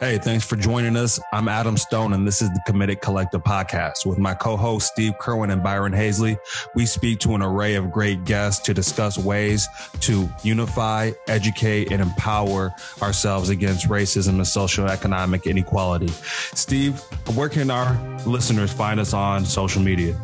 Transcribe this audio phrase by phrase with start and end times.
[0.00, 1.20] Hey, thanks for joining us.
[1.32, 4.04] I'm Adam Stone, and this is the Committed Collective podcast.
[4.04, 6.36] With my co hosts, Steve Kerwin and Byron Hazley,
[6.74, 9.68] we speak to an array of great guests to discuss ways
[10.00, 16.08] to unify, educate, and empower ourselves against racism and social economic inequality.
[16.08, 16.98] Steve,
[17.36, 20.20] where can our listeners find us on social media?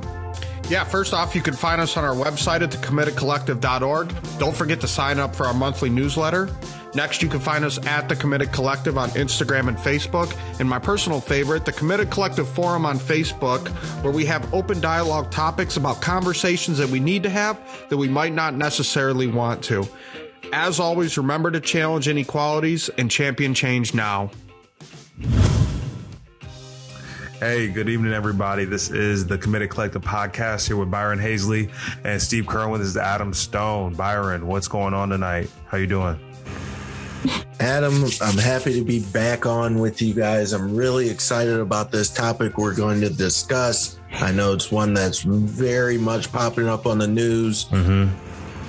[0.68, 4.14] Yeah, first off, you can find us on our website at thecommittedcollective.org.
[4.38, 6.50] Don't forget to sign up for our monthly newsletter.
[6.94, 10.36] Next, you can find us at The Committed Collective on Instagram and Facebook.
[10.58, 13.68] And my personal favorite, The Committed Collective Forum on Facebook,
[14.02, 18.08] where we have open dialogue topics about conversations that we need to have that we
[18.08, 19.86] might not necessarily want to.
[20.52, 24.30] As always, remember to challenge inequalities and champion change now.
[27.38, 28.64] Hey, good evening, everybody.
[28.64, 31.70] This is the Committed Collective podcast here with Byron Hazley
[32.04, 32.80] and Steve Kerwin.
[32.80, 33.94] This is Adam Stone.
[33.94, 35.48] Byron, what's going on tonight?
[35.66, 36.29] How you doing?
[37.60, 40.54] Adam, I'm happy to be back on with you guys.
[40.54, 44.00] I'm really excited about this topic we're going to discuss.
[44.12, 47.66] I know it's one that's very much popping up on the news.
[47.66, 48.16] Mm-hmm.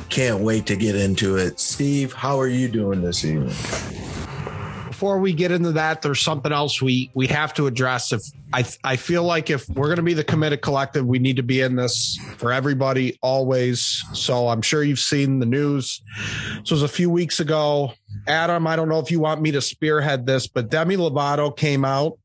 [0.09, 1.57] Can't wait to get into it.
[1.57, 3.55] Steve, how are you doing this evening?
[5.01, 8.11] before we get into that, there's something else we we have to address.
[8.11, 8.21] If
[8.53, 11.43] I I feel like if we're going to be the committed collective, we need to
[11.43, 14.03] be in this for everybody always.
[14.13, 16.03] So I'm sure you've seen the news.
[16.59, 17.93] This was a few weeks ago.
[18.27, 21.83] Adam, I don't know if you want me to spearhead this, but Demi Lovato came
[21.85, 22.17] out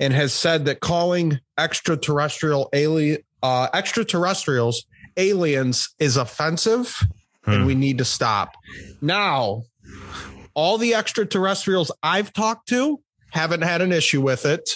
[0.00, 6.96] and has said that calling extraterrestrial alien uh, extraterrestrials aliens is offensive
[7.44, 7.50] hmm.
[7.50, 8.56] and we need to stop.
[9.00, 9.62] Now,
[10.54, 13.00] all the extraterrestrials I've talked to
[13.30, 14.68] haven't had an issue with it.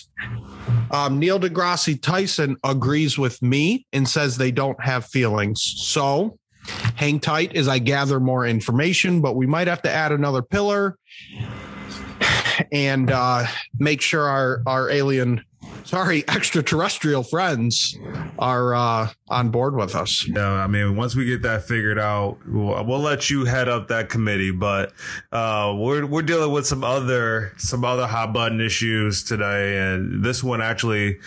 [0.90, 5.62] Um, Neil deGrasse Tyson agrees with me and says they don't have feelings.
[5.62, 6.38] So
[6.96, 10.98] hang tight as I gather more information, but we might have to add another pillar
[12.72, 13.46] and uh,
[13.78, 15.44] make sure our, our alien
[15.86, 17.98] sorry, extraterrestrial friends
[18.38, 20.26] are uh, on board with us.
[20.28, 23.88] Yeah, I mean, once we get that figured out, we'll, we'll let you head up
[23.88, 24.50] that committee.
[24.50, 24.92] But
[25.32, 30.42] uh, we're we're dealing with some other some other hot button issues today, and this
[30.42, 31.18] one actually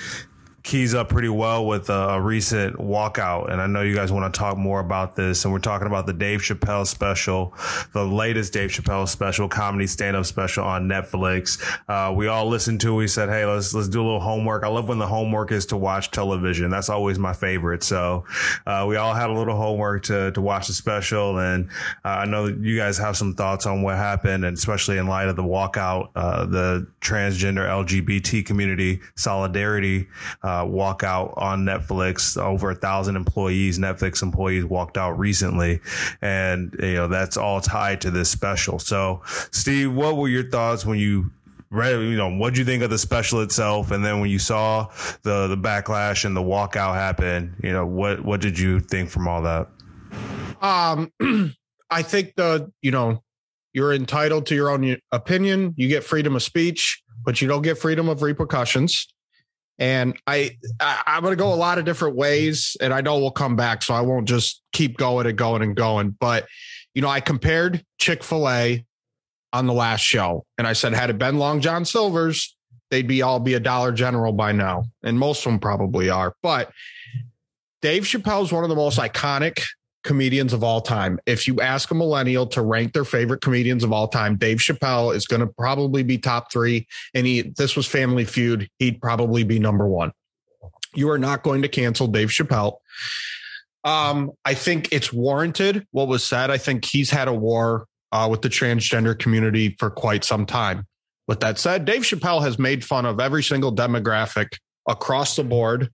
[0.64, 3.50] keys up pretty well with a, recent walkout.
[3.50, 5.46] And I know you guys want to talk more about this.
[5.46, 7.54] And we're talking about the Dave Chappelle special,
[7.94, 11.62] the latest Dave Chappelle special, comedy stand up special on Netflix.
[11.88, 12.94] Uh, we all listened to.
[12.94, 12.98] it.
[12.98, 14.64] We said, hey, let's let's do a little homework.
[14.64, 16.70] I love when the homework is to watch television.
[16.70, 17.84] That's always my favorite.
[17.84, 18.26] So
[18.66, 21.40] uh, we all had a little homework to to watch the special.
[21.40, 21.70] And
[22.04, 25.30] uh, I know you guys have some thoughts on what happened, and especially in light
[25.30, 30.08] of the walkout, uh, the transgender LGBT community solidarity.
[30.50, 32.42] Uh, uh, walkout on Netflix.
[32.42, 35.80] Over a thousand employees, Netflix employees walked out recently,
[36.22, 38.80] and you know that's all tied to this special.
[38.80, 39.22] So,
[39.52, 41.32] Steve, what were your thoughts when you
[41.70, 41.94] read?
[42.02, 44.88] You know, what did you think of the special itself, and then when you saw
[45.24, 49.28] the the backlash and the walkout happen, you know, what what did you think from
[49.28, 49.68] all that?
[50.62, 51.12] Um,
[51.92, 53.24] I think the you know
[53.74, 55.76] you're entitled to your own opinion.
[55.78, 59.08] You get freedom of speech, but you don't get freedom of repercussions.
[59.80, 63.18] And I, I am going to go a lot of different ways, and I know
[63.18, 66.18] we'll come back, so I won't just keep going and going and going.
[66.20, 66.48] But
[66.94, 68.86] you know, I compared Chick Fil A
[69.54, 72.56] on the last show, and I said, had it been Long John Silver's,
[72.92, 76.36] they'd be all be a Dollar General by now, and most of them probably are.
[76.44, 76.72] But
[77.82, 79.64] Dave Chappelle is one of the most iconic
[80.04, 81.20] comedians of all time.
[81.26, 85.14] If you ask a millennial to rank their favorite comedians of all time, Dave Chappelle
[85.14, 86.88] is going to probably be top three.
[87.14, 90.12] And he, this was Family Feud, he'd probably be number one.
[90.96, 92.78] You are not going to cancel Dave Chappelle.
[93.84, 96.50] Um, I think it's warranted what was said.
[96.52, 100.86] I think he's had a war uh, with the transgender community for quite some time.
[101.28, 105.92] With that said, Dave Chappelle has made fun of every single demographic across the board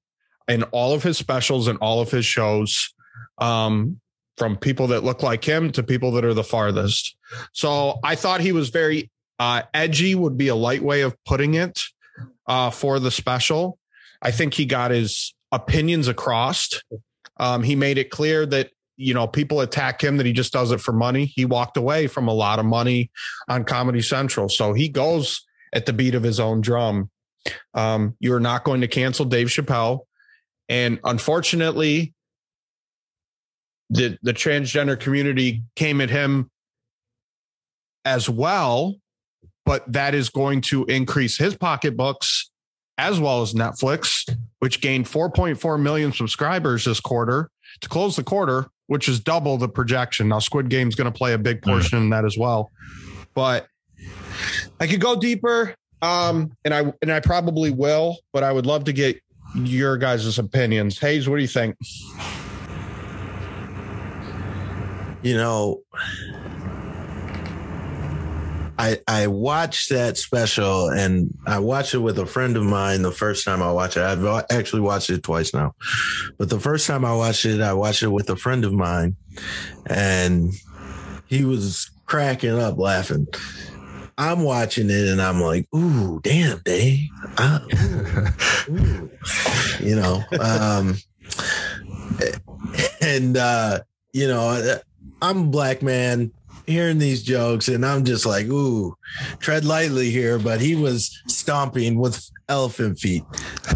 [0.47, 2.93] in all of his specials and all of his shows
[3.37, 3.99] um,
[4.37, 7.15] from people that look like him to people that are the farthest.
[7.53, 9.09] So I thought he was very
[9.39, 11.81] uh, edgy, would be a light way of putting it
[12.47, 13.77] uh, for the special.
[14.21, 16.81] I think he got his opinions across.
[17.37, 20.71] Um, he made it clear that you know people attack him that he just does
[20.71, 21.25] it for money.
[21.25, 23.11] He walked away from a lot of money
[23.47, 27.09] on Comedy Central, so he goes at the beat of his own drum.
[27.73, 30.01] Um, you're not going to cancel Dave Chappelle,
[30.69, 32.14] and unfortunately,
[33.89, 36.49] the the transgender community came at him
[38.03, 38.95] as well,
[39.65, 42.49] but that is going to increase his pocketbooks
[42.97, 44.29] as well as Netflix,
[44.59, 47.49] which gained 4.4 million subscribers this quarter
[47.81, 50.29] to close the quarter, which is double the projection.
[50.29, 52.03] Now, Squid Game's going to play a big portion mm.
[52.03, 52.71] in that as well.
[53.33, 53.67] But
[54.79, 55.75] I could go deeper.
[56.01, 59.19] Um, and I and I probably will, but I would love to get
[59.55, 60.99] your guys' opinions.
[60.99, 61.75] Hayes, what do you think?
[65.25, 65.81] You know,
[68.77, 73.11] I I watched that special and I watched it with a friend of mine the
[73.11, 74.03] first time I watched it.
[74.03, 75.73] I've actually watched it twice now.
[76.37, 79.15] But the first time I watched it, I watched it with a friend of mine
[79.87, 80.53] and
[81.25, 83.27] he was cracking up laughing.
[84.19, 86.61] I'm watching it and I'm like, ooh, damn,
[88.69, 89.09] ooh.
[89.79, 90.95] You know, um,
[93.01, 93.79] and, uh,
[94.13, 94.79] you know,
[95.21, 96.31] I'm a black man
[96.67, 98.97] hearing these jokes and I'm just like, ooh,
[99.39, 100.39] tread lightly here.
[100.39, 103.23] But he was stomping with elephant feet.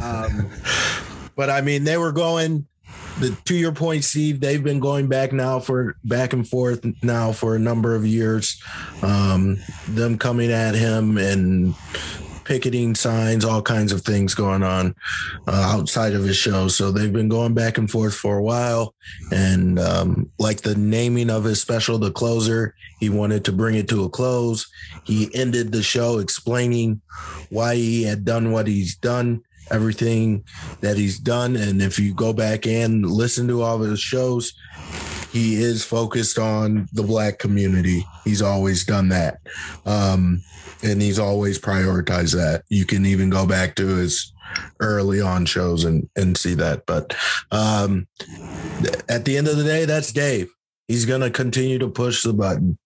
[0.01, 0.50] Um,
[1.36, 2.68] but I mean, they were going
[3.19, 7.31] the to your point, Steve, they've been going back now for back and forth now
[7.31, 8.62] for a number of years.
[9.01, 9.57] Um,
[9.88, 11.75] them coming at him and
[12.50, 14.96] picketing signs, all kinds of things going on
[15.48, 16.68] uh, outside of his show.
[16.68, 18.96] So they've been going back and forth for a while.
[19.31, 23.88] And um, like the naming of his special, the closer, he wanted to bring it
[23.90, 24.68] to a close.
[25.04, 27.01] He ended the show explaining
[27.51, 30.44] why he had done what he's done everything
[30.81, 31.56] that he's done.
[31.56, 34.56] And if you go back and listen to all of his shows,
[35.31, 38.04] he is focused on the black community.
[38.24, 39.42] He's always done that.
[39.86, 40.42] Um,
[40.84, 42.64] and he's always prioritized that.
[42.70, 44.34] You can even go back to his
[44.80, 46.86] early on shows and, and see that.
[46.86, 47.16] But
[47.52, 48.08] um,
[49.08, 50.50] at the end of the day, that's Dave.
[50.88, 52.78] He's going to continue to push the button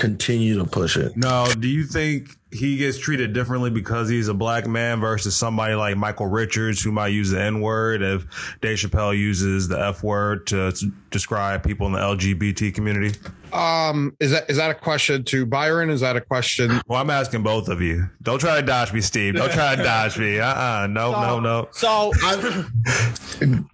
[0.00, 1.14] continue to push it.
[1.14, 5.74] No, do you think he gets treated differently because he's a black man versus somebody
[5.74, 10.02] like Michael Richards who might use the N word if Dave Chappelle uses the F
[10.02, 10.72] word to
[11.10, 13.18] describe people in the LGBT community?
[13.52, 15.90] Um, is that is that a question to Byron?
[15.90, 16.80] Is that a question?
[16.86, 18.08] Well, I'm asking both of you.
[18.22, 19.34] Don't try to dodge me, Steve.
[19.34, 20.38] Don't try to dodge me.
[20.38, 20.84] Uh uh-uh.
[20.84, 21.68] uh No, so, no, no.
[21.72, 22.12] So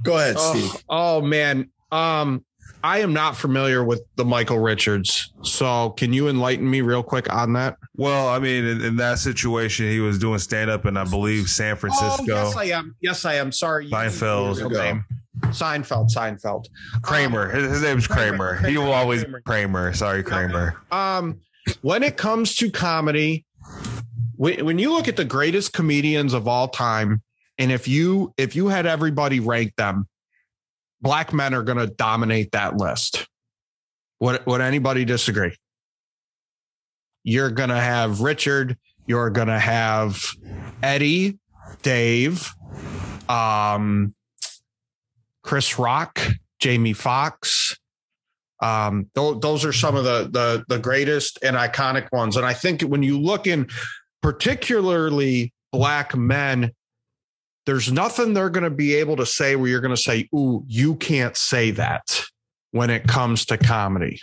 [0.03, 0.83] go ahead, oh, Steve.
[0.89, 1.71] Oh man.
[1.93, 2.45] Um,
[2.87, 5.33] I am not familiar with the Michael Richards.
[5.43, 7.79] So can you enlighten me real quick on that?
[7.97, 11.49] Well, I mean, in, in that situation, he was doing stand up in, I believe,
[11.49, 12.23] San Francisco.
[12.23, 12.95] Oh, yes, I am.
[13.01, 13.51] Yes, I am.
[13.51, 13.91] Sorry.
[13.91, 15.03] Seinfeld.
[15.41, 16.67] Seinfeld, Seinfeld.
[17.03, 17.51] Kramer.
[17.51, 18.57] Um, his, his name's Kramer.
[18.57, 18.69] Kramer.
[18.69, 19.41] He will always Kramer.
[19.43, 19.93] Kramer.
[19.93, 20.81] Sorry, Kramer.
[20.91, 21.41] Um,
[21.83, 23.45] when it comes to comedy,
[24.37, 27.23] when you look at the greatest comedians of all time,
[27.59, 30.07] and if you if you had everybody rank them,
[31.01, 33.27] black men are going to dominate that list.
[34.21, 35.55] Would, would anybody disagree?
[37.23, 38.77] You're going to have Richard.
[39.07, 40.23] You're going to have
[40.83, 41.39] Eddie,
[41.83, 42.53] Dave,
[43.29, 44.15] um,
[45.47, 46.21] Chris Rock,
[46.59, 47.77] Jamie Foxx.
[48.61, 52.37] Um, th- those are some of the, the the greatest and iconic ones.
[52.37, 53.69] And I think when you look in
[54.23, 56.73] particularly black men,
[57.65, 60.65] there's nothing they're going to be able to say where you're going to say, Ooh,
[60.67, 62.25] you can't say that
[62.73, 64.21] when it comes to comedy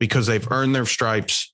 [0.00, 1.52] because they've earned their stripes.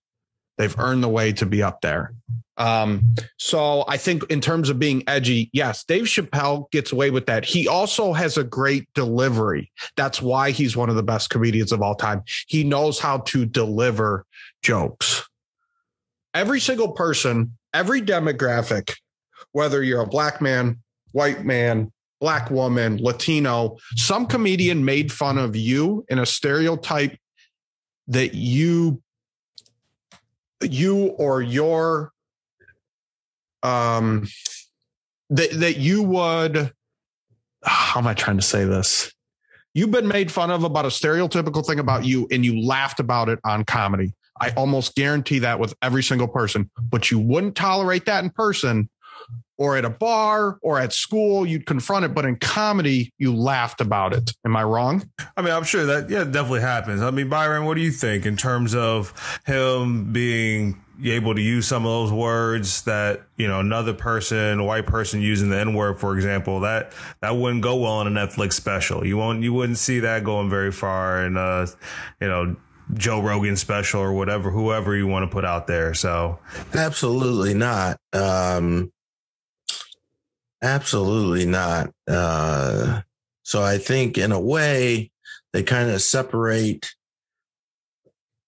[0.56, 2.14] They've earned the way to be up there.
[2.56, 7.26] Um, so I think in terms of being edgy, yes, Dave Chappelle gets away with
[7.26, 7.44] that.
[7.44, 9.72] He also has a great delivery.
[9.96, 12.22] That's why he's one of the best comedians of all time.
[12.46, 14.24] He knows how to deliver
[14.62, 15.28] jokes.
[16.32, 18.94] Every single person, every demographic,
[19.52, 20.78] whether you're a black man,
[21.12, 27.18] white man, black woman, Latino, some comedian made fun of you in a stereotype
[28.08, 29.02] that you
[30.72, 32.12] you or your
[33.62, 34.26] um
[35.30, 36.72] that that you would
[37.64, 39.10] how am I trying to say this?
[39.72, 43.28] You've been made fun of about a stereotypical thing about you and you laughed about
[43.28, 44.14] it on comedy.
[44.40, 48.88] I almost guarantee that with every single person, but you wouldn't tolerate that in person
[49.56, 52.14] or at a bar or at school, you'd confront it.
[52.14, 54.32] But in comedy, you laughed about it.
[54.44, 55.08] Am I wrong?
[55.36, 57.02] I mean, I'm sure that, yeah, definitely happens.
[57.02, 59.12] I mean, Byron, what do you think in terms of
[59.46, 64.64] him being able to use some of those words that, you know, another person, a
[64.64, 68.10] white person using the N word, for example, that, that wouldn't go well on a
[68.10, 69.04] Netflix special.
[69.04, 71.24] You won't, you wouldn't see that going very far.
[71.24, 71.66] And, uh,
[72.20, 72.56] you know,
[72.92, 75.94] Joe Rogan special or whatever, whoever you want to put out there.
[75.94, 76.38] So
[76.74, 77.98] absolutely not.
[78.12, 78.92] Um,
[80.64, 81.90] Absolutely not.
[82.08, 83.02] Uh,
[83.42, 85.10] so I think in a way
[85.52, 86.94] they kind of separate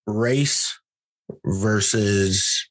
[0.07, 0.81] race
[1.45, 2.71] versus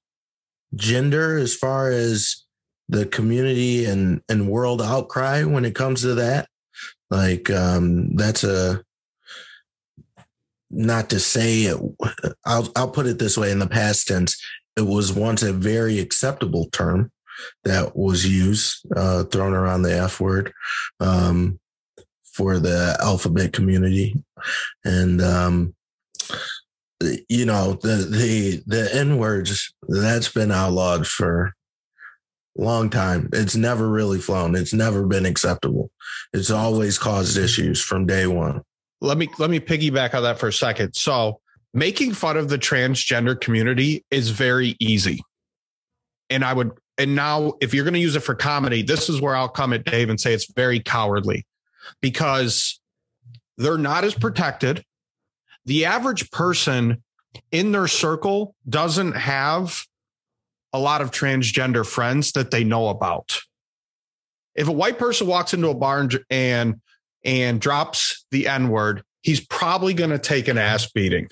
[0.73, 2.43] gender as far as
[2.89, 6.49] the community and, and world outcry when it comes to that.
[7.11, 8.83] Like, um, that's a,
[10.71, 11.77] not to say it,
[12.47, 14.43] I'll, I'll put it this way in the past tense,
[14.75, 17.11] it was once a very acceptable term
[17.63, 20.53] that was used, uh, thrown around the F word
[20.99, 21.59] um,
[22.23, 24.23] for the alphabet community.
[24.83, 25.75] And, um,
[27.29, 31.53] you know, the, the, the N words, that's been outlawed for
[32.57, 33.29] a long time.
[33.33, 34.55] It's never really flown.
[34.55, 35.91] It's never been acceptable.
[36.33, 38.61] It's always caused issues from day one.
[39.01, 40.95] Let me, let me piggyback on that for a second.
[40.95, 41.41] So
[41.73, 45.21] making fun of the transgender community is very easy.
[46.29, 49.21] And I would, and now if you're going to use it for comedy, this is
[49.21, 51.45] where I'll come at Dave and say it's very cowardly
[52.01, 52.79] because
[53.57, 54.83] they're not as protected.
[55.65, 57.03] The average person
[57.51, 59.83] in their circle doesn't have
[60.73, 63.39] a lot of transgender friends that they know about.
[64.55, 66.81] If a white person walks into a bar and
[67.23, 71.27] and, drops the N word, he's probably going to take an ass beating.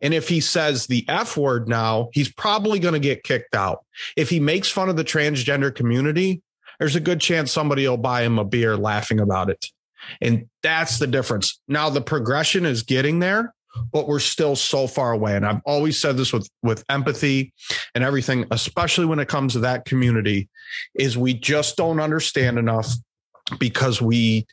[0.00, 3.84] And if he says the F word now, he's probably going to get kicked out.
[4.16, 6.42] If he makes fun of the transgender community,
[6.78, 9.66] there's a good chance somebody will buy him a beer laughing about it.
[10.20, 11.60] And that's the difference.
[11.68, 13.54] Now the progression is getting there,
[13.92, 15.36] but we're still so far away.
[15.36, 17.52] And I've always said this with, with empathy
[17.94, 20.48] and everything, especially when it comes to that community,
[20.94, 22.88] is we just don't understand enough
[23.58, 24.46] because we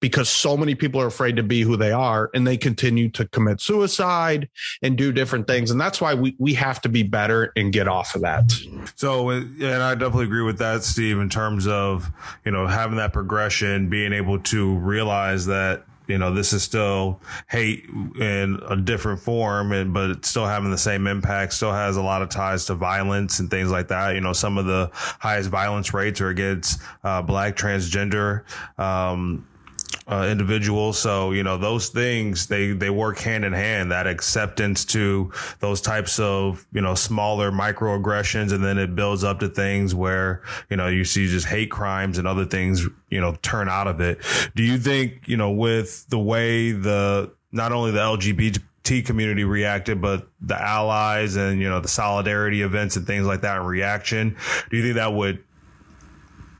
[0.00, 3.26] because so many people are afraid to be who they are and they continue to
[3.26, 4.48] commit suicide
[4.82, 5.70] and do different things.
[5.70, 8.52] And that's why we, we have to be better and get off of that.
[8.94, 12.10] So, and I definitely agree with that, Steve, in terms of,
[12.44, 17.20] you know, having that progression, being able to realize that you know this is still
[17.48, 17.84] hate
[18.18, 22.02] in a different form and but it's still having the same impact still has a
[22.02, 25.50] lot of ties to violence and things like that you know some of the highest
[25.50, 28.42] violence rates are against uh, black transgender
[28.78, 29.46] um,
[30.08, 30.92] uh, individual.
[30.94, 35.82] So, you know, those things, they, they work hand in hand, that acceptance to those
[35.82, 38.52] types of, you know, smaller microaggressions.
[38.52, 42.16] And then it builds up to things where, you know, you see just hate crimes
[42.16, 44.20] and other things, you know, turn out of it.
[44.54, 50.00] Do you think, you know, with the way the, not only the LGBT community reacted,
[50.00, 54.36] but the allies and, you know, the solidarity events and things like that in reaction,
[54.70, 55.44] do you think that would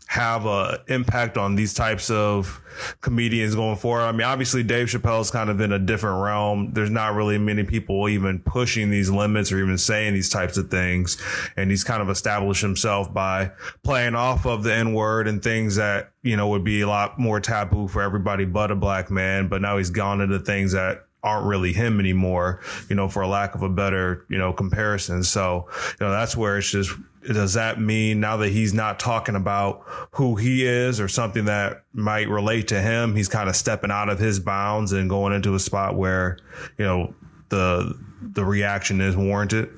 [0.08, 2.62] have a impact on these types of
[3.02, 4.04] comedians going forward.
[4.04, 6.72] I mean, obviously Dave Chappelle's kind of in a different realm.
[6.72, 10.70] There's not really many people even pushing these limits or even saying these types of
[10.70, 11.20] things.
[11.58, 13.50] And he's kind of established himself by
[13.82, 17.18] playing off of the N word and things that, you know, would be a lot
[17.18, 19.48] more taboo for everybody but a black man.
[19.48, 23.54] But now he's gone into things that aren't really him anymore, you know, for lack
[23.54, 25.22] of a better, you know, comparison.
[25.22, 25.68] So,
[26.00, 26.90] you know, that's where it's just
[27.26, 29.82] does that mean now that he's not talking about
[30.12, 34.08] who he is or something that might relate to him, he's kind of stepping out
[34.08, 36.38] of his bounds and going into a spot where,
[36.78, 37.14] you know,
[37.48, 39.70] the the reaction is warranted?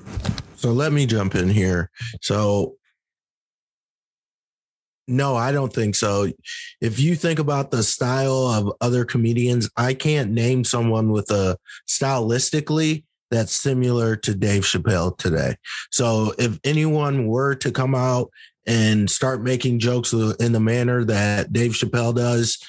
[0.55, 1.89] So let me jump in here.
[2.21, 2.75] So
[5.07, 6.27] no, I don't think so.
[6.79, 11.57] If you think about the style of other comedians, I can't name someone with a
[11.89, 15.55] stylistically that's similar to Dave Chappelle today.
[15.91, 18.29] So if anyone were to come out
[18.67, 22.59] and start making jokes in the manner that Dave Chappelle does,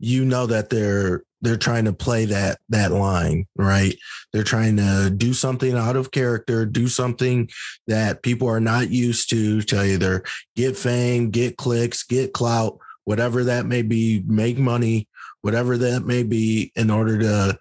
[0.00, 3.96] you know that they're they're trying to play that that line, right?
[4.32, 7.48] They're trying to do something out of character, do something
[7.86, 10.24] that people are not used to to either
[10.56, 15.08] get fame, get clicks, get clout, whatever that may be, make money,
[15.42, 17.58] whatever that may be in order to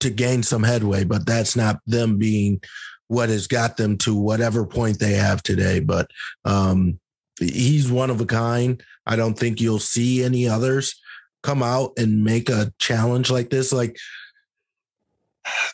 [0.00, 2.60] to gain some headway, but that's not them being
[3.08, 5.80] what has got them to whatever point they have today.
[5.80, 6.10] But
[6.44, 6.98] um,
[7.38, 8.82] he's one of a kind.
[9.04, 10.98] I don't think you'll see any others
[11.42, 13.72] come out and make a challenge like this.
[13.72, 13.96] Like,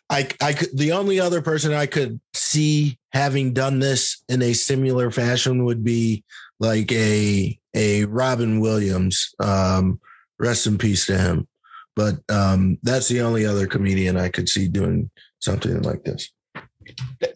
[0.08, 4.52] I, I could, the only other person I could see having done this in a
[4.52, 6.24] similar fashion would be
[6.60, 9.34] like a, a Robin Williams.
[9.38, 10.00] Um,
[10.38, 11.48] rest in peace to him.
[11.94, 16.30] But um, that's the only other comedian I could see doing something like this.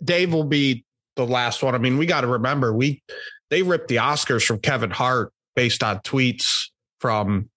[0.05, 0.85] Dave will be
[1.17, 1.75] the last one.
[1.75, 3.03] I mean, we got to remember we
[3.49, 6.69] they ripped the Oscars from Kevin Hart based on tweets
[6.99, 7.50] from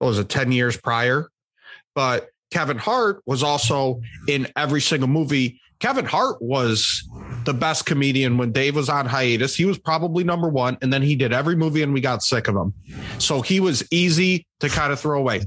[0.00, 1.28] what was it 10 years prior.
[1.94, 5.60] But Kevin Hart was also in every single movie.
[5.78, 7.08] Kevin Hart was
[7.44, 9.54] the best comedian when Dave was on hiatus.
[9.54, 10.76] He was probably number one.
[10.82, 12.74] And then he did every movie and we got sick of him.
[13.18, 15.42] So he was easy to kind of throw away.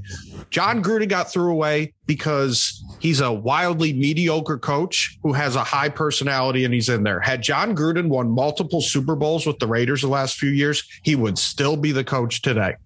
[0.50, 5.90] Jon Gruden got threw away because he's a wildly mediocre coach who has a high
[5.90, 7.20] personality and he's in there.
[7.20, 11.14] Had Jon Gruden won multiple Super Bowls with the Raiders the last few years, he
[11.14, 12.76] would still be the coach today.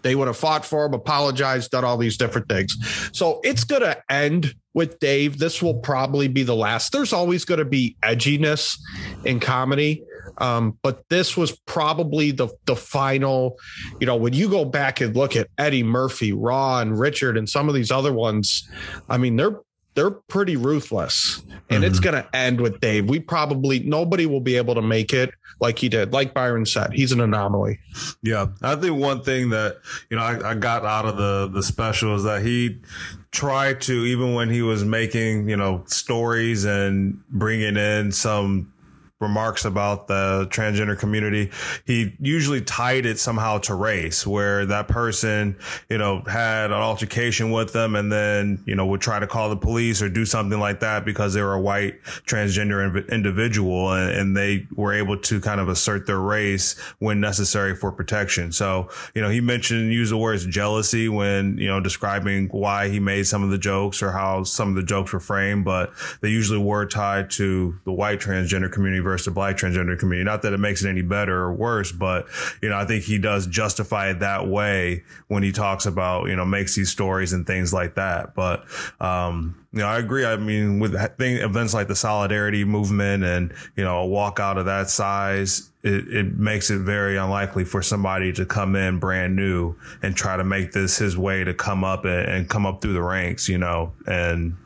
[0.00, 2.74] They would have fought for him, apologized, done all these different things.
[3.12, 5.38] So it's going to end with Dave.
[5.38, 6.90] This will probably be the last.
[6.90, 8.78] There's always going to be edginess
[9.26, 10.02] in comedy,
[10.38, 13.56] Um, but this was probably the the final,
[14.00, 17.48] you know, when you go back and look at Eddie Murphy, Raw, and Richard, and
[17.48, 18.68] some of these other ones,
[19.08, 19.60] I mean, they're
[19.94, 21.84] they're pretty ruthless, and mm-hmm.
[21.84, 23.08] it's going to end with Dave.
[23.08, 26.12] We probably nobody will be able to make it like he did.
[26.12, 27.80] Like Byron said, he's an anomaly.
[28.22, 31.62] Yeah, I think one thing that you know I, I got out of the the
[31.62, 32.80] special is that he
[33.32, 38.72] tried to even when he was making you know stories and bringing in some
[39.20, 41.50] remarks about the transgender community,
[41.84, 45.56] he usually tied it somehow to race, where that person,
[45.90, 49.50] you know, had an altercation with them and then, you know, would try to call
[49.50, 54.10] the police or do something like that because they were a white transgender individual and,
[54.10, 58.52] and they were able to kind of assert their race when necessary for protection.
[58.52, 63.00] So, you know, he mentioned, use the words jealousy when, you know, describing why he
[63.00, 66.30] made some of the jokes or how some of the jokes were framed, but they
[66.30, 70.24] usually were tied to the white transgender community versus the black transgender community.
[70.24, 72.26] Not that it makes it any better or worse, but
[72.62, 76.36] you know, I think he does justify it that way when he talks about you
[76.36, 78.34] know makes these stories and things like that.
[78.34, 78.64] But
[79.00, 80.24] um, you know, I agree.
[80.24, 84.66] I mean, with thing, events like the solidarity movement and you know a walkout of
[84.66, 89.74] that size, it, it makes it very unlikely for somebody to come in brand new
[90.02, 92.92] and try to make this his way to come up and, and come up through
[92.92, 93.48] the ranks.
[93.48, 94.56] You know, and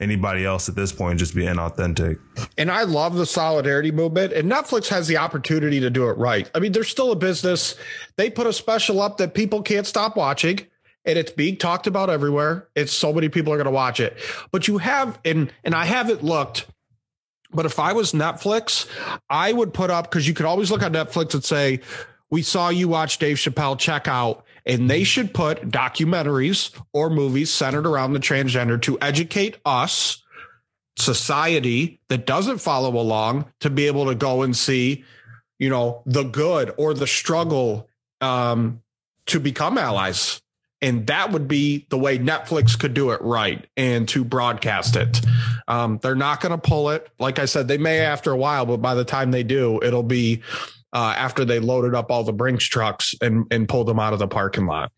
[0.00, 2.18] anybody else at this point just be inauthentic.
[2.56, 4.32] And I love the solidarity movement.
[4.32, 6.50] And Netflix has the opportunity to do it right.
[6.54, 7.74] I mean, they're still a business.
[8.16, 10.60] They put a special up that people can't stop watching.
[11.04, 12.68] And it's being talked about everywhere.
[12.74, 14.18] It's so many people are going to watch it.
[14.50, 16.66] But you have, and and I haven't looked,
[17.52, 18.88] but if I was Netflix,
[19.30, 21.80] I would put up because you could always look on Netflix and say,
[22.28, 23.78] "We saw you watch Dave Chappelle.
[23.78, 29.56] Check out." And they should put documentaries or movies centered around the transgender to educate
[29.64, 30.22] us
[30.98, 35.04] society that doesn't follow along to be able to go and see
[35.58, 37.88] you know the good or the struggle
[38.20, 38.82] um,
[39.26, 40.40] to become allies.
[40.82, 45.20] And that would be the way netflix could do it right and to broadcast it.
[45.66, 47.08] Um, they're not going to pull it.
[47.18, 50.02] Like i said they may after a while but by the time they do it'll
[50.02, 50.42] be
[50.96, 54.18] uh, after they loaded up all the Brinks trucks and, and pulled them out of
[54.18, 54.90] the parking lot.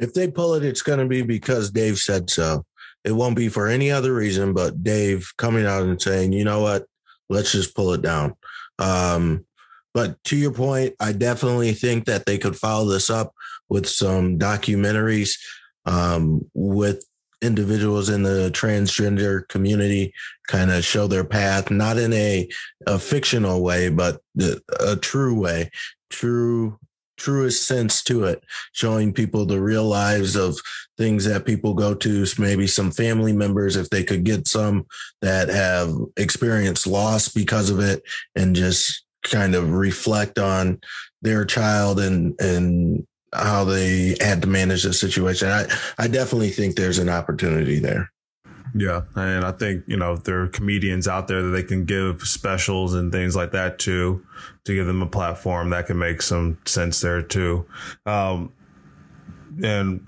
[0.00, 2.64] If they pull it, it's going to be because Dave said so.
[3.04, 6.60] It won't be for any other reason but Dave coming out and saying, you know
[6.60, 6.86] what,
[7.28, 8.34] let's just pull it down.
[8.80, 9.46] Um,
[9.92, 13.32] but to your point, I definitely think that they could follow this up
[13.68, 15.38] with some documentaries
[15.86, 17.04] um, with
[17.42, 20.12] individuals in the transgender community
[20.46, 22.48] kind of show their path, not in a,
[22.86, 24.20] a fictional way, but
[24.80, 25.70] a true way,
[26.10, 26.78] true
[27.16, 28.42] truest sense to it,
[28.72, 30.58] showing people the real lives of
[30.98, 34.86] things that people go to, maybe some family members, if they could get some
[35.22, 38.02] that have experienced loss because of it,
[38.34, 40.78] and just kind of reflect on
[41.22, 45.48] their child and and how they had to manage the situation.
[45.48, 45.66] I,
[45.98, 48.10] I definitely think there's an opportunity there.
[48.76, 49.02] Yeah.
[49.14, 52.94] And I think, you know, there are comedians out there that they can give specials
[52.94, 54.26] and things like that too,
[54.64, 57.66] to give them a platform that can make some sense there too.
[58.04, 58.52] Um,
[59.62, 60.04] and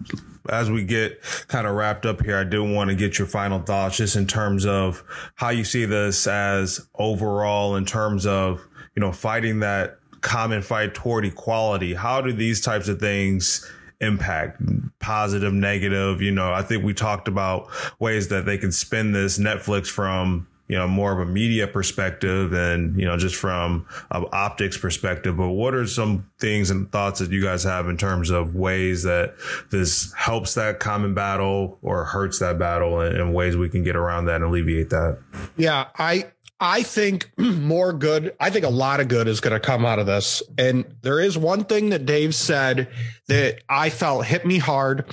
[0.48, 3.60] as we get kind of wrapped up here, I do want to get your final
[3.60, 5.04] thoughts just in terms of
[5.36, 10.94] how you see this as overall in terms of, you know, fighting that common fight
[10.94, 11.94] toward equality.
[11.94, 13.68] How do these types of things
[14.00, 14.60] impact
[14.98, 16.20] positive, negative?
[16.20, 20.46] You know, I think we talked about ways that they can spin this Netflix from
[20.68, 25.36] you know more of a media perspective and you know just from an optics perspective
[25.36, 29.04] but what are some things and thoughts that you guys have in terms of ways
[29.04, 29.34] that
[29.70, 33.96] this helps that common battle or hurts that battle and, and ways we can get
[33.96, 35.18] around that and alleviate that
[35.56, 36.24] yeah i
[36.58, 39.98] I think more good, I think a lot of good is going to come out
[39.98, 40.42] of this.
[40.58, 42.88] And there is one thing that Dave said
[43.28, 45.04] that I felt hit me hard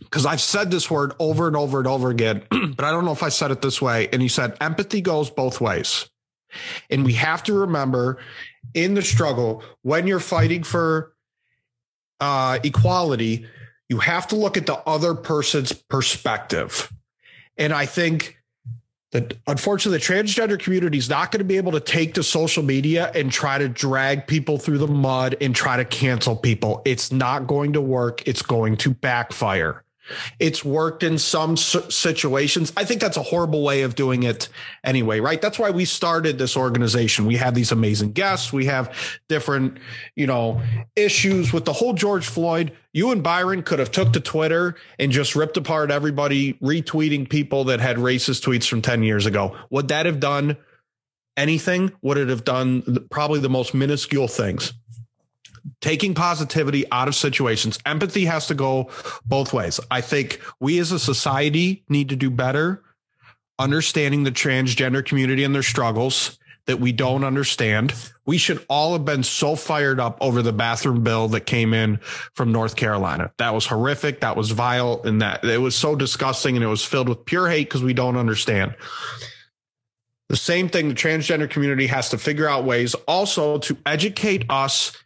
[0.00, 3.12] because I've said this word over and over and over again, but I don't know
[3.12, 4.08] if I said it this way.
[4.12, 6.08] And he said, empathy goes both ways.
[6.88, 8.18] And we have to remember
[8.74, 11.14] in the struggle, when you're fighting for
[12.20, 13.46] uh, equality,
[13.88, 16.92] you have to look at the other person's perspective.
[17.56, 18.38] And I think
[19.46, 23.10] unfortunately the transgender community is not going to be able to take to social media
[23.14, 26.82] and try to drag people through the mud and try to cancel people.
[26.84, 28.26] It's not going to work.
[28.26, 29.83] It's going to backfire.
[30.38, 32.72] It's worked in some situations.
[32.76, 34.48] I think that's a horrible way of doing it
[34.82, 35.40] anyway, right?
[35.40, 37.26] That's why we started this organization.
[37.26, 38.52] We have these amazing guests.
[38.52, 38.94] We have
[39.28, 39.78] different,
[40.14, 40.62] you know,
[40.96, 42.72] issues with the whole George Floyd.
[42.92, 47.64] You and Byron could have took to Twitter and just ripped apart everybody retweeting people
[47.64, 49.56] that had racist tweets from 10 years ago.
[49.70, 50.56] Would that have done
[51.36, 54.72] anything, would it have done probably the most minuscule things?
[55.80, 57.78] Taking positivity out of situations.
[57.86, 58.90] Empathy has to go
[59.24, 59.80] both ways.
[59.90, 62.82] I think we as a society need to do better
[63.58, 67.94] understanding the transgender community and their struggles that we don't understand.
[68.24, 71.98] We should all have been so fired up over the bathroom bill that came in
[72.32, 73.32] from North Carolina.
[73.36, 74.20] That was horrific.
[74.20, 75.02] That was vile.
[75.04, 77.92] And that it was so disgusting and it was filled with pure hate because we
[77.92, 78.74] don't understand.
[80.30, 84.96] The same thing the transgender community has to figure out ways also to educate us.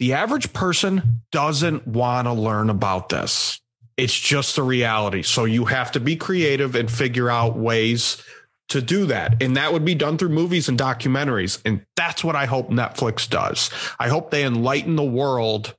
[0.00, 3.60] The average person doesn't want to learn about this.
[3.98, 5.22] It's just the reality.
[5.22, 8.22] So you have to be creative and figure out ways
[8.70, 9.42] to do that.
[9.42, 11.60] And that would be done through movies and documentaries.
[11.66, 13.70] And that's what I hope Netflix does.
[13.98, 15.76] I hope they enlighten the world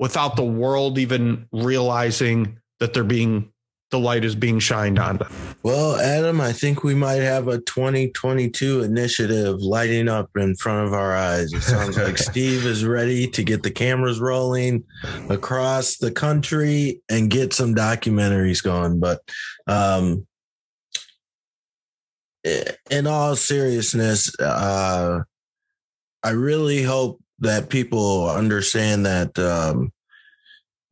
[0.00, 3.52] without the world even realizing that they're being
[3.90, 5.32] the light is being shined on them.
[5.62, 10.92] Well, Adam, I think we might have a 2022 initiative lighting up in front of
[10.92, 11.52] our eyes.
[11.52, 14.84] It sounds like Steve is ready to get the cameras rolling
[15.28, 19.00] across the country and get some documentaries going.
[19.00, 19.20] But
[19.66, 20.26] um,
[22.90, 25.20] in all seriousness, uh,
[26.22, 29.92] I really hope that people understand that um,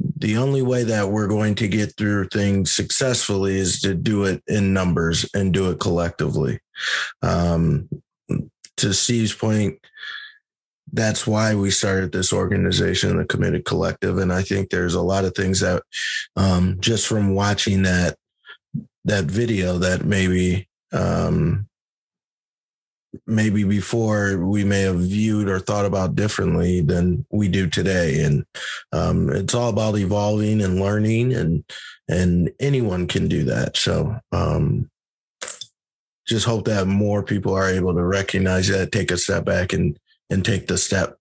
[0.01, 4.43] the only way that we're going to get through things successfully is to do it
[4.47, 6.61] in numbers and do it collectively.
[7.23, 7.89] Um,
[8.77, 9.79] to Steve's point,
[10.93, 15.25] that's why we started this organization, the Committed Collective, and I think there's a lot
[15.25, 15.83] of things that
[16.37, 18.17] um, just from watching that
[19.05, 21.68] that video that maybe um,
[23.27, 28.23] maybe before we may have viewed or thought about differently than we do today.
[28.23, 28.45] And
[28.93, 31.65] um, it's all about evolving and learning, and
[32.09, 33.77] and anyone can do that.
[33.77, 34.91] So um,
[36.27, 39.99] just hope that more people are able to recognize that, take a step back, and
[40.31, 41.19] and take the step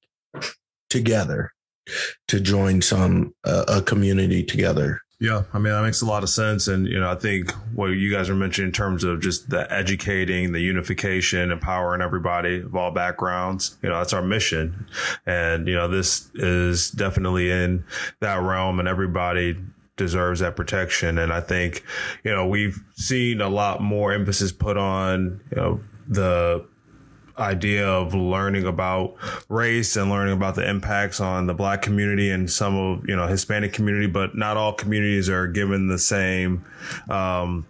[0.89, 1.51] together
[2.27, 6.29] to join some uh, a community together yeah, I mean that makes a lot of
[6.29, 9.49] sense, and you know I think what you guys are mentioning in terms of just
[9.49, 13.77] the educating, the unification, empowering everybody of all backgrounds.
[13.81, 14.87] You know that's our mission,
[15.25, 17.83] and you know this is definitely in
[18.19, 19.57] that realm, and everybody
[19.95, 21.17] deserves that protection.
[21.17, 21.83] And I think
[22.23, 26.63] you know we've seen a lot more emphasis put on you know the
[27.39, 29.15] idea of learning about
[29.49, 33.27] race and learning about the impacts on the black community and some of you know
[33.27, 36.65] Hispanic community, but not all communities are given the same
[37.09, 37.65] um,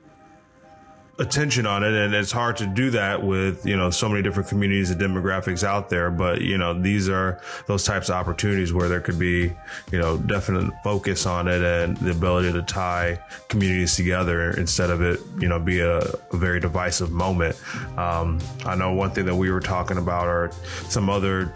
[1.20, 4.48] attention on it and it's hard to do that with you know so many different
[4.48, 8.88] communities and demographics out there but you know these are those types of opportunities where
[8.88, 9.52] there could be
[9.92, 15.02] you know definite focus on it and the ability to tie communities together instead of
[15.02, 17.60] it you know be a, a very divisive moment.
[17.98, 20.52] Um, i know one thing that we were talking about are
[20.88, 21.52] some other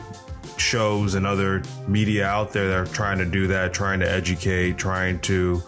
[0.58, 4.78] shows and other media out there that are trying to do that trying to educate
[4.78, 5.62] trying to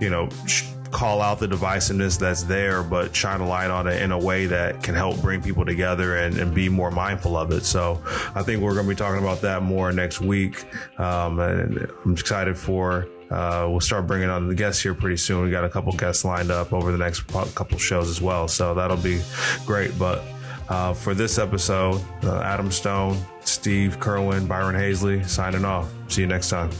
[0.00, 0.66] you know sh-
[0.98, 4.46] call out the divisiveness that's there, but shine a light on it in a way
[4.46, 7.64] that can help bring people together and, and be more mindful of it.
[7.64, 8.02] So
[8.34, 10.64] I think we're going to be talking about that more next week.
[10.98, 15.44] Um, and I'm excited for uh, we'll start bringing on the guests here pretty soon.
[15.44, 18.74] We got a couple guests lined up over the next couple shows as well, so
[18.74, 19.22] that'll be
[19.66, 19.96] great.
[20.00, 20.24] But
[20.68, 25.92] uh, for this episode, uh, Adam Stone, Steve Kerwin, Byron Hazley signing off.
[26.08, 26.70] See you next time.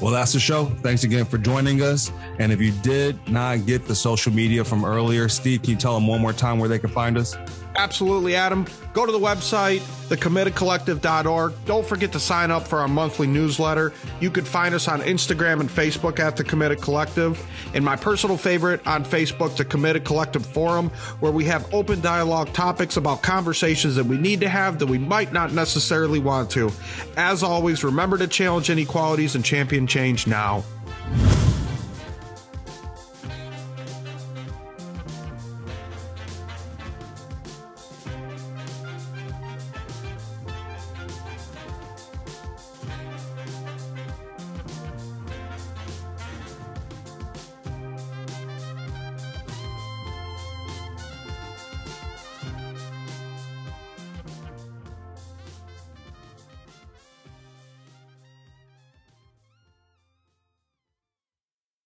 [0.00, 0.66] Well, that's the show.
[0.82, 2.10] Thanks again for joining us.
[2.38, 5.94] And if you did not get the social media from earlier, Steve, can you tell
[5.94, 7.36] them one more time where they can find us?
[7.76, 8.66] Absolutely, Adam.
[8.92, 11.52] Go to the website, thecommittedcollective.org.
[11.66, 13.92] Don't forget to sign up for our monthly newsletter.
[14.20, 17.44] You could find us on Instagram and Facebook at The Committed Collective.
[17.74, 22.52] And my personal favorite on Facebook, The Committed Collective Forum, where we have open dialogue
[22.52, 26.70] topics about conversations that we need to have that we might not necessarily want to.
[27.16, 30.62] As always, remember to challenge inequalities and champion change now.